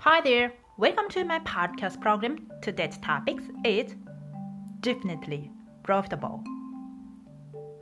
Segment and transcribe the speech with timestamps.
[0.00, 2.50] Hi there, welcome to my podcast program.
[2.60, 3.94] Today's topic is
[4.80, 5.50] definitely
[5.82, 6.42] profitable.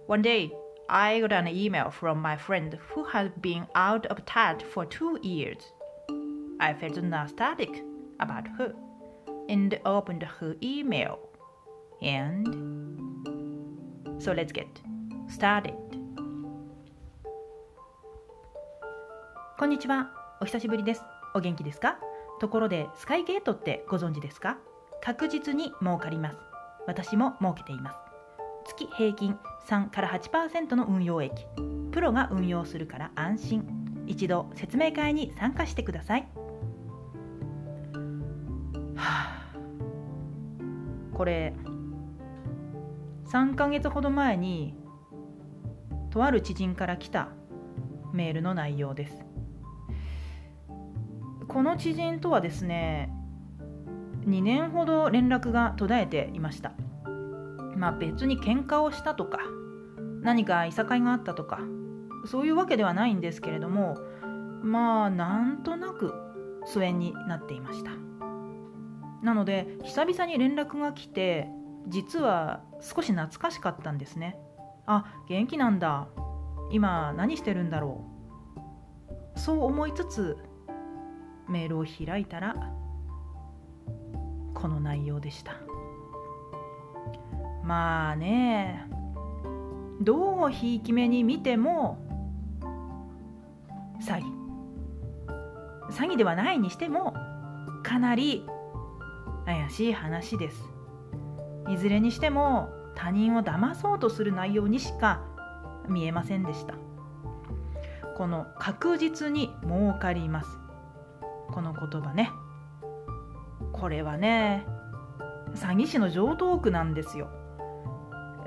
[0.06, 0.52] One day,
[0.88, 5.18] I got an email from my friend who had been out of touch for two
[5.22, 5.72] years.
[6.60, 7.82] I felt nostalgic
[8.18, 8.74] about her
[9.48, 11.18] and opened her email.
[12.02, 12.46] And
[14.18, 14.68] so let's get
[15.28, 15.76] started.
[19.58, 20.10] こんにちは。
[20.40, 21.13] お久しぶりです。
[21.35, 21.99] お元気ですか？
[22.39, 24.57] ところで、スカイゲートってご存知ですか？
[25.03, 26.37] 確実に儲かります。
[26.87, 27.97] 私も儲けています。
[28.65, 31.33] 月平均3から8%の運用益。
[31.91, 33.67] プロが運用するから安心。
[34.07, 36.27] 一度説明会に参加してください。
[38.95, 39.55] はあ、
[41.13, 41.53] これ
[43.25, 44.73] 3ヶ月ほど前に
[46.11, 47.27] とある知人から来た
[48.13, 49.25] メールの内容です
[51.47, 53.11] この知人とはですね
[54.27, 56.73] 2年ほど連絡が途絶えていました。
[57.75, 59.39] まあ別に喧嘩をしたとか
[60.21, 61.59] 何かいさかいがあったとか
[62.25, 63.97] そういうわけではないんですけれども
[64.63, 66.13] まあなんとなく
[66.65, 67.91] 疎遠になっていました。
[69.21, 71.47] なので久々に連絡が来て
[71.87, 74.37] 実は少し懐かしかったんですね。
[74.85, 76.07] あ元気なんだ。
[76.71, 78.03] 今何してるんだろ
[79.35, 79.39] う。
[79.39, 80.37] そう思いつつ
[81.47, 82.55] メールを開いたら
[84.53, 85.53] この内容でした。
[87.63, 88.87] まあね
[90.01, 91.97] どうひいき目に見ても
[94.01, 94.35] 詐欺。
[95.89, 97.13] 詐欺ではないにしても
[97.83, 98.45] かなり
[99.45, 100.63] 怪しい話です。
[101.69, 105.23] いずれにしても他人を騙そうとする内容にしか
[105.87, 106.75] 見えませんでした。
[108.17, 110.64] この確実に儲かります。
[111.51, 112.31] この言葉ね。
[113.73, 114.65] これはね
[115.53, 117.29] 詐欺師の常套句なんですよ。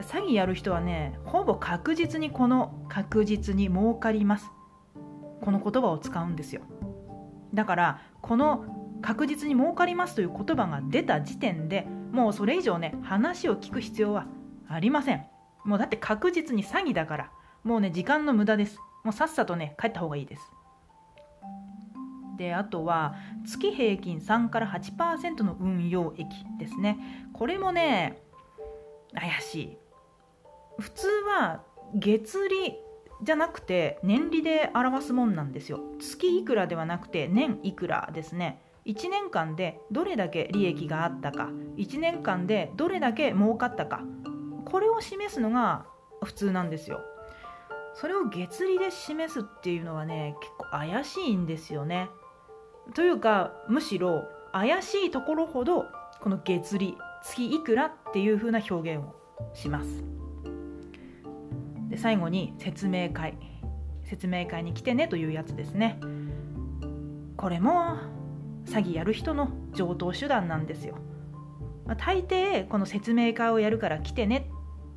[0.00, 4.50] 詐欺やる人はねほぼ確実にこの確実に儲かります。
[5.41, 6.62] この言葉を使うんですよ。
[7.54, 8.64] だからこの
[9.00, 14.26] 確実に儲かりますという言葉が出た時点でもうそれ以上ね話を聞く必要は
[14.69, 15.25] ありません。
[15.65, 17.30] もうだって確実に詐欺だから
[17.65, 18.78] もうね時間の無駄です。
[19.04, 20.53] もうさっさとね帰った方がいいです。
[22.38, 26.26] であとは月平均3から8%の運用益
[26.59, 27.28] ですね。
[27.34, 28.22] これもね
[29.15, 29.78] 怪しい。
[30.78, 31.62] 普通は
[31.94, 32.77] 月利
[33.22, 35.81] じゃなくて年利で表すもんなんですよ。
[35.98, 38.62] 月いくらではなくて年いくらですね。
[38.87, 41.50] 1年間でどれだけ利益があったか。
[41.77, 44.03] 1年間でどれだけ儲かったか。
[44.65, 45.87] これを示すのが
[46.22, 47.00] 普通なんですよ。
[47.94, 52.09] それを月利で示すっていうのはね結構怪しいんですよね。
[52.94, 55.87] というかむしろ怪しいところほど
[56.21, 59.15] この月利月いくらっていう風な表現を
[59.54, 60.04] します。
[61.88, 63.38] で最後に説明会。
[64.04, 66.00] 説明会に来てねというやつですね。
[67.37, 67.98] これも
[68.65, 70.97] 詐欺やる人の常套手段なんですよ、
[71.87, 74.50] まあ、大抵この説明会をやるから来てね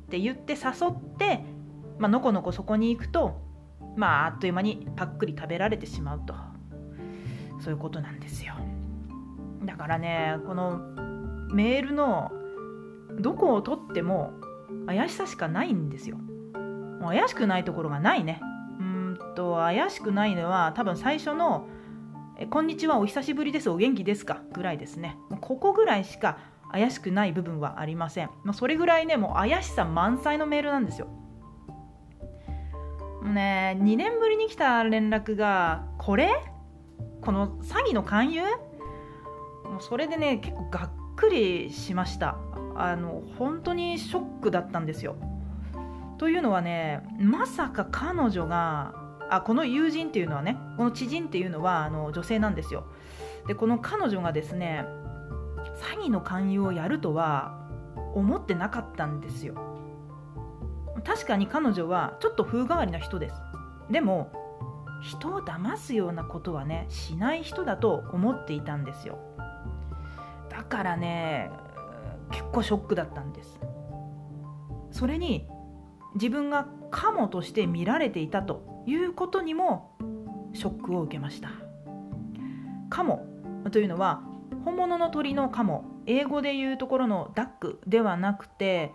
[0.06, 1.44] って言って誘って
[2.02, 3.40] まあ、のこのこそこに行くと、
[3.96, 6.34] まあ、あっという間にパックリ食べられてしまうと。
[7.62, 8.54] そういうことなんですよ。
[9.64, 10.80] だからねこの
[11.54, 12.32] メールの
[13.20, 14.32] どこを取っても
[14.86, 16.18] 怪しさしかないんですよ。
[17.00, 18.40] 怪しくないところがないね。
[18.80, 21.68] うんと怪しくないのは多分最初の
[22.50, 25.16] 「こんにちはお久しぶりですお元気ですか?」ぐらいですね。
[25.40, 26.38] ここぐらいしか
[26.72, 28.30] 怪しくない部分はありません。
[28.42, 31.06] まそれぐらいねもう怪しさ満載のメールなんですよ。
[33.22, 36.28] ね2年ぶりに来た連絡がこれ？
[37.22, 38.42] この詐欺の勧誘？
[38.42, 42.36] もうそれでね結構がっくりしました。
[42.74, 45.16] あの本当にショックだったんですよ。
[46.18, 48.94] というのはねまさか彼女が
[49.30, 52.84] あこの友人っていうのはねこの知人っていうのはあの女性なんですよ。
[53.46, 54.84] でこの彼女がですね
[55.96, 57.68] 詐欺の勧誘をやるとは
[58.14, 59.54] 思ってなかったんですよ。
[61.04, 63.36] 確かに彼女はちょっと風変わりな人です。
[63.90, 64.32] でも
[65.02, 69.18] 人を騙すようなことはねしない人だと思っていたんですよ。
[70.48, 71.50] だからね
[72.30, 73.60] 結構ショックだったんです。
[74.90, 75.46] それに
[76.14, 79.96] 自分がカモとして見られていたということにも
[80.52, 81.50] ショックを受けました。
[82.90, 83.26] カモ
[83.70, 84.22] というのは
[84.64, 85.84] 本物の鳥のカモ。
[86.04, 88.92] 英語で言うところのダックではなくて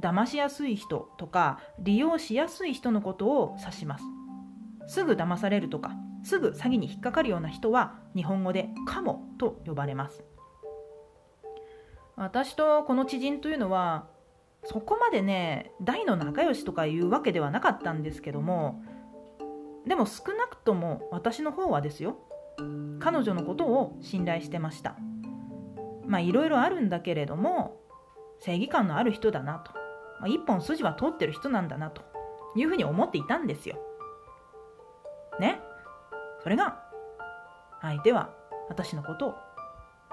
[0.00, 4.04] 騙しやすい人とか利用しやすい人のことを指します。
[4.88, 5.92] すぐ騙されるとか
[6.24, 10.24] すぐ詐欺に引っかかるような人は日本語でカモと呼ばれます。
[12.16, 14.08] 私とこの知人というのは
[14.64, 18.82] そこまでね大の仲良しとかいうわけではなかったんですけども
[19.86, 22.18] でも少なくとも私の方はですよ
[22.98, 24.96] 彼女のことを信頼してました。
[26.06, 27.80] まあいろいろあるんだけれども
[28.40, 29.72] 正義感のある人だなと、
[30.20, 32.02] まあ、一本筋は通ってる人なんだなと
[32.56, 33.76] いうふうに思っていたんですよ。
[35.40, 35.60] ね。
[36.42, 36.82] それが
[37.80, 38.30] 相手は
[38.68, 39.34] 私のことを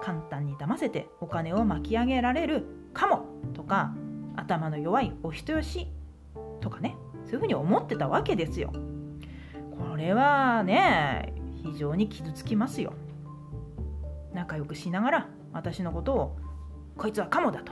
[0.02, 3.94] 簡単に騙せてお金を巻き上げられるかもとか
[4.36, 5.88] 頭の弱いお人よし
[6.62, 6.98] とかね。
[7.26, 8.72] そういうふうに思ってたわけですよ。
[9.78, 11.34] これはね
[11.64, 12.94] 非常に傷つきますよ。
[14.34, 16.38] 仲良くしながら私のことを
[16.98, 17.72] こいつはカモだと。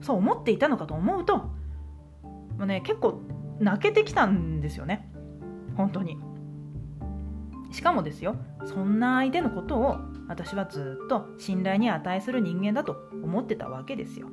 [0.00, 1.50] そう思っていたのかと思うとも
[2.60, 3.20] うね結構
[3.58, 5.10] 泣けてきたんですよね。
[5.76, 6.18] 本当に。
[7.70, 14.28] しかもですよそんな相手のことを私はずっと信頼に値する人間だと思ってたわけですよ。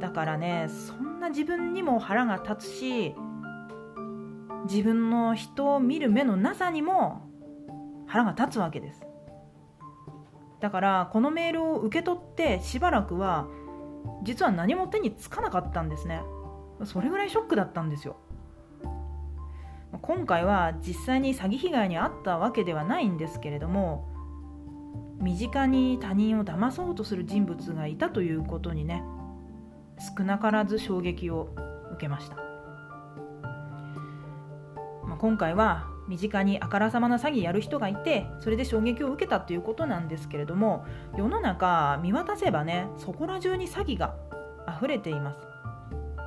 [0.00, 3.14] だからねそんな自分にも腹が立つし
[4.68, 7.28] 自分の人を見る目のなさにも
[8.06, 9.02] 腹が立つわけです。
[10.60, 13.46] だからこのメールを受け取ってしばらくは
[14.22, 16.22] 実は何も手につかなかったんですね。
[16.84, 18.16] それぐらいショックだったんですよ。
[20.02, 24.08] 今回は実際に詐欺被害に遭ったわけではないんですけれども
[25.20, 29.02] 身近に他人を騙そうとする人物がいたということにね
[30.16, 31.54] 少なからず衝撃を
[31.92, 32.36] 受けました、
[35.06, 40.84] まあ、今回は身近にあからさまな詐欺やる人がいてそれで衝撃を受けたということなんですけれども
[41.16, 44.14] 世の中見渡せばねそこら中に詐欺が
[44.76, 45.38] 溢れています。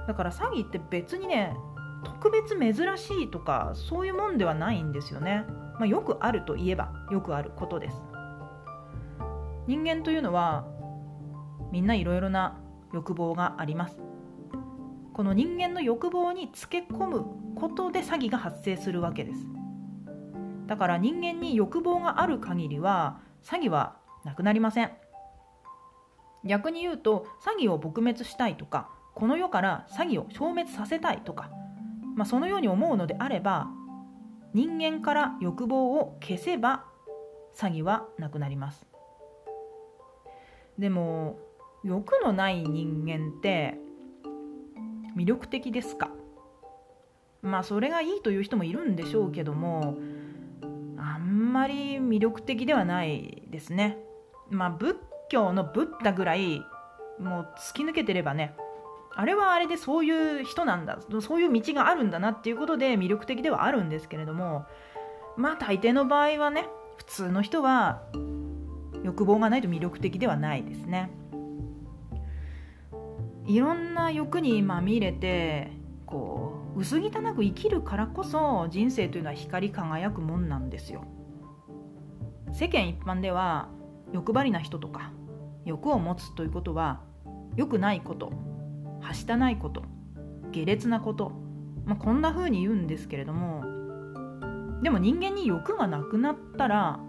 [0.08, 1.56] だから詐欺って別にね
[2.04, 8.02] 特別珍しいとかそういうもんではないんですよね、まあ、よくあるといえばよくあることです。
[9.68, 10.66] 人間というのは
[11.72, 12.58] みんないろいろな
[12.94, 14.00] 欲望があります。
[15.14, 19.40] この人間の欲望につけ込むことで詐欺が発生するわけです。
[20.68, 24.92] だから人間に欲望がある限りは詐欺はなくなりません。
[26.46, 31.50] 逆に言うと詐欺を撲滅したいとかこの世から詐欺を消滅させたいとか、
[32.18, 33.68] まあ、そのように思うのであれば
[34.54, 36.84] 人間から欲望を消せば
[37.56, 38.88] 詐欺はなくなります。
[40.78, 41.40] でも
[41.84, 43.78] 欲のない人間って
[45.16, 46.10] 魅力的ですか？
[47.42, 49.96] まあそれがいいという人もいるんでしょうけども
[50.98, 53.98] あんまり魅力的ではないですね。
[54.50, 54.98] まあ仏
[55.30, 56.62] 教のブッダぐらい
[57.20, 58.56] もう突き抜けてればね
[59.20, 61.00] あれはあれでそういう人なんだ。
[61.22, 64.66] そういう道があるんだなっていうことで魅力的ではあるんですけれども
[65.36, 68.04] まあ大抵の場合はね普通の人は
[69.04, 71.10] 欲望がないと魅力的ではないですね。
[73.48, 75.72] いろんな欲にまみれて
[76.06, 81.04] こう薄汚く生きるからこそ人生というのは光り輝くもんなんですよ。
[82.54, 83.70] 世間一般では
[84.14, 85.12] 欲張りな人とか
[85.66, 87.02] 欲を持つということは
[87.56, 88.57] 良くないこと。
[89.02, 89.84] はしたないこと
[90.52, 91.32] 下劣なこと、
[91.86, 93.64] まあ、こんな風に言うんですけれども
[94.82, 97.00] でも人間に欲がなくなったら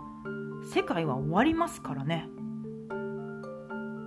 [0.72, 2.28] 世界は終わりますからね、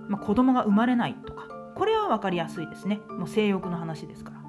[0.08, 3.00] まあ、子供が生まれないとかこれは分かりやすいですね。
[3.08, 4.42] もう性欲の話ですから。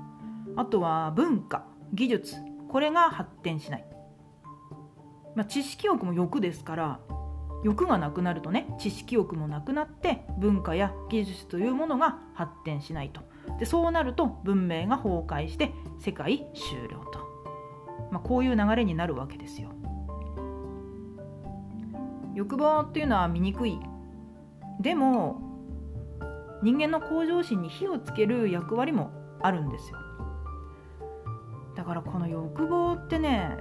[0.56, 2.36] あとは文化技術
[2.70, 3.86] これが発展しない、
[5.36, 7.00] まあ、知識欲も欲ですから
[7.64, 13.22] 欲がなくなるとね知識欲もなくなって文化や技術というものが発展しないと。
[13.60, 17.20] でそうなると文明が崩壊して世界終了と、
[18.12, 19.70] まあ、こういう流れになるわけですよ。
[22.34, 23.80] 欲望っていうのは醜い。
[24.80, 25.42] でも
[26.64, 29.98] 人間の向上心に火をつける役割もあるんですよ。
[31.76, 33.58] だからこの欲望ってね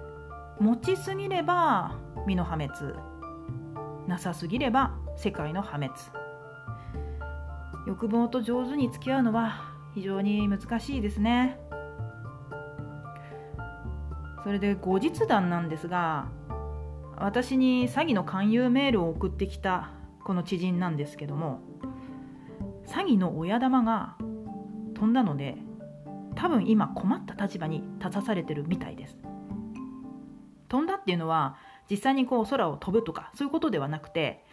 [0.61, 2.73] 持ちすぎれば身の破滅
[4.07, 5.93] なさすぎれば世界の破滅。
[7.87, 11.59] 欲望と上手に付き合うのは非常に難しいですね。
[14.43, 16.27] それで後日談なんですが
[17.17, 19.91] 私に詐欺の勧誘メールを送ってきた
[20.25, 21.61] この知人なんですけども
[22.87, 24.17] 詐欺の親玉が
[24.95, 25.57] 飛んだので
[26.35, 29.17] 多分今困った立場に立たされてるみたいです。
[30.69, 31.57] 飛んだっていうのは
[31.91, 34.45] 実際にこう空を飛ぶとかそういうことではなくて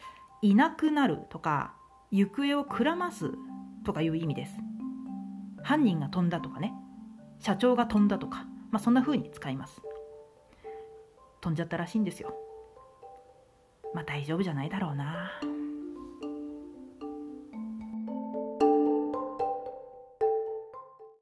[0.41, 1.73] いなくなるとか
[2.11, 3.31] 行方をくらます
[3.85, 4.53] とかいう意味です。
[5.63, 6.73] 犯人が飛んだとかね。
[7.39, 9.81] 社長が飛んだとか、まあ、そんな風に使います。
[11.41, 12.33] 飛んじゃったらしいんですよ。
[13.93, 15.31] まあ大丈夫じゃないだろうな。